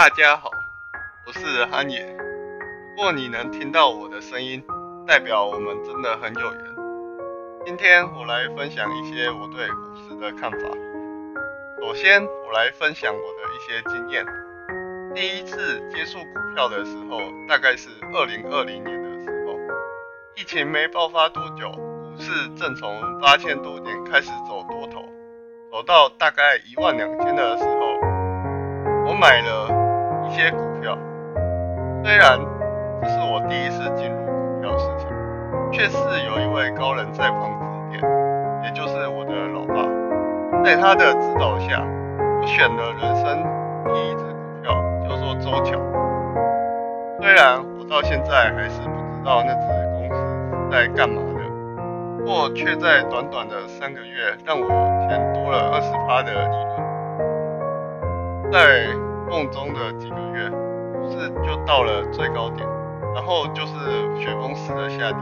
[0.00, 0.48] 大家好，
[1.26, 2.06] 我是韩野。
[2.96, 4.62] 如果你能听到我的声音，
[5.04, 6.62] 代表我们真的很有缘。
[7.66, 10.58] 今天我来分享一些我对股市的看法。
[11.80, 14.24] 首先，我来分享我的一些经验。
[15.16, 17.18] 第一次接触股票的时候，
[17.48, 19.58] 大概是二零二零年的时候，
[20.36, 25.04] 疫情没爆发多久，股市正从八千多点开始走多头，
[25.72, 29.77] 走到大概一万两千的时候，我买了。
[30.28, 30.96] 一些股票，
[32.04, 32.38] 虽然
[33.00, 35.08] 这是我第一次进入股票市场，
[35.72, 35.96] 却是
[36.26, 38.02] 有一位高人在旁指点，
[38.62, 39.88] 也就是我的老爸，
[40.62, 43.42] 在他的指导下，我选了人生
[43.86, 44.76] 第一支股票，
[45.08, 45.80] 叫做周桥。
[47.22, 49.64] 虽然我到现在还是不知道那支
[49.96, 51.40] 公司是在干嘛的，
[52.18, 54.68] 不过却在短短的三个月，让我
[55.08, 56.56] 钱多了二十趴的利
[58.42, 59.07] 润，在。
[59.28, 62.66] 梦中的几个月，股市就到了最高点，
[63.14, 63.74] 然后就是
[64.16, 65.20] 雪崩式的下跌。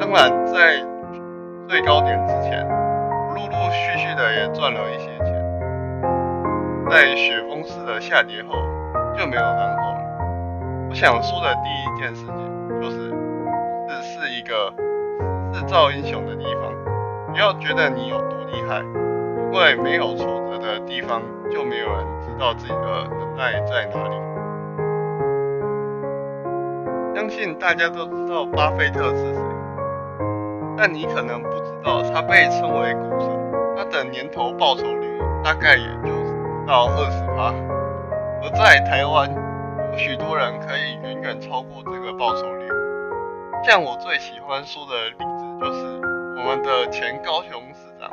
[0.00, 0.82] 当然，在
[1.68, 2.66] 最高点之前，
[3.34, 5.32] 陆陆续续的也赚了一些钱。
[6.88, 8.54] 在雪崩式的下跌后，
[9.16, 10.00] 就没有然后了。
[10.88, 13.10] 我想说的第一件事情就是，
[13.88, 14.72] 这是一个
[15.52, 16.72] 制造英雄的地方，
[17.32, 18.78] 不要觉得你有多厉害，
[19.52, 22.06] 因为没有错的地方就没有人。
[22.22, 24.16] 知道自己的能耐在哪里。
[27.14, 29.40] 相信大家都知道巴菲特是谁，
[30.76, 33.30] 但你可能不知道他被称为股神，
[33.76, 37.52] 他的年头报酬率大概也就不到二十趴。
[38.42, 39.30] 而在台湾，
[39.92, 42.66] 有许多人可以远远超过这个报酬率。
[43.62, 46.00] 像我最喜欢说的例子就是
[46.38, 48.10] 我们的前高雄市长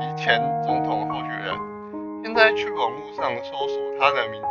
[0.00, 1.73] 以前总统候选人。
[2.34, 4.48] 在去网络上搜索他的名字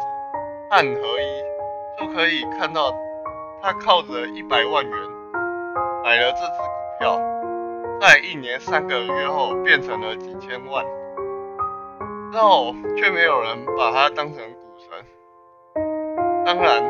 [0.69, 1.43] 汉和一，
[1.99, 2.91] 就可以看到
[3.61, 4.99] 他靠着一百万元
[6.03, 6.63] 买了这支股
[6.99, 7.19] 票，
[7.99, 10.85] 在一年三个月后变成了几千万，
[12.31, 14.89] 之后却没有人把他当成股神。
[16.45, 16.81] 当然，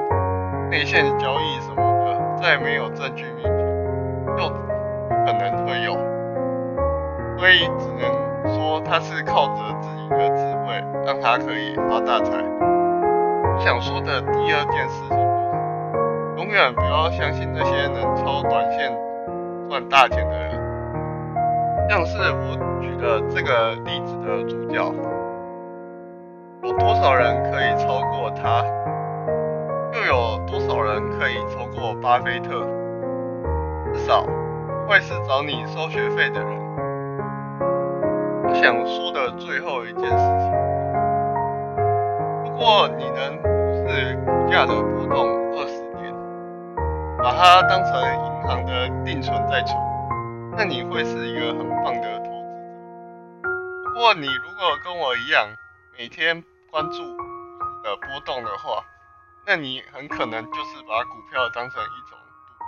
[0.70, 4.56] 内线交易什么的，在没有证据面前，就不
[5.26, 5.94] 可能会有，
[7.38, 8.23] 所以只能
[8.54, 12.32] 说他是靠着自己的智慧，让他可以发大财。
[13.56, 18.92] 我想说的第二件事情就是，永远不要相信那些能超短线
[19.70, 20.54] 赚大钱的人。
[21.90, 24.94] 像是我举的这个例子的主角，
[26.64, 28.64] 有多少人可以超过他？
[29.94, 32.66] 又有多少人可以超过巴菲特？
[33.94, 36.63] 至少不会是找你收学费的人。
[38.54, 40.52] 想说的最后一件事情，
[42.44, 46.14] 如果你能无视股价的波动二十年，
[47.18, 47.92] 把它当成
[48.26, 49.78] 银行的定存在存，
[50.56, 53.50] 那你会是一个很棒的投资者。
[53.84, 55.48] 不过你如果跟我一样，
[55.98, 58.84] 每天关注股市的波动的话，
[59.46, 62.18] 那你很可能就是把股票当成一种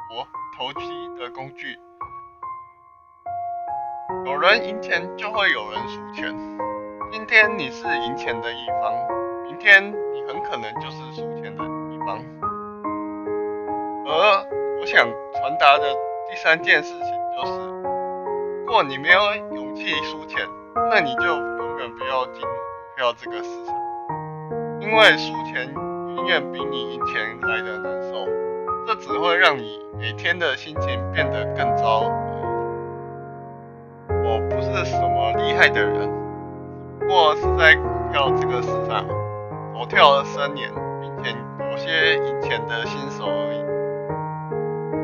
[0.10, 1.78] 赌博投机的工具。
[4.26, 6.36] 有人赢钱，就会有人输钱。
[7.12, 8.92] 今天你是赢钱的一方，
[9.44, 12.18] 明天你很可能就是输钱的一方。
[14.08, 14.44] 而
[14.82, 15.84] 我想传达的
[16.28, 17.70] 第三件事情就是，
[18.62, 19.20] 如果你没有
[19.56, 20.44] 勇气输钱，
[20.90, 23.76] 那你就永远不要进入股票这个市场，
[24.82, 25.72] 因为输钱
[26.18, 28.26] 永远比你赢钱来得难受，
[28.88, 32.12] 这只会让你每天的心情变得更糟。
[35.66, 36.10] 么厉害的人，
[37.00, 39.06] 不过是在股票这个市场
[39.74, 40.72] 我跳了三年，
[41.02, 41.36] 并且
[41.72, 43.66] 有些赢钱的新手而已。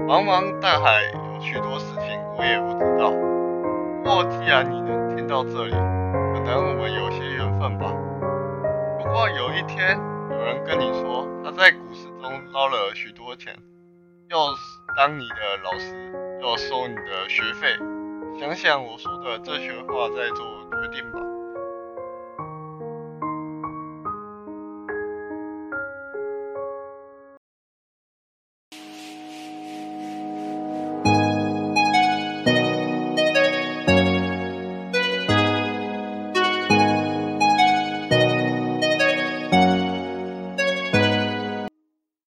[0.07, 3.11] 茫茫大海有许多事情我也不知道，
[4.03, 7.91] 不过既然你能听到这里，可能我们有些缘分吧。
[8.99, 9.97] 不过有一天
[10.29, 13.55] 有人跟你说他在股市中捞了许多钱，
[14.29, 14.37] 要
[14.95, 17.67] 当你的老师，要收你的学费。
[18.39, 21.30] 想想我说的这些话，再做决定吧。